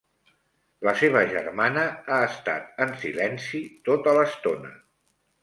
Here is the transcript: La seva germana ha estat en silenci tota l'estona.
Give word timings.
La 0.87 0.93
seva 1.01 1.21
germana 1.33 1.83
ha 2.15 2.17
estat 2.31 2.81
en 2.87 2.95
silenci 3.05 3.63
tota 3.91 4.17
l'estona. 4.19 4.75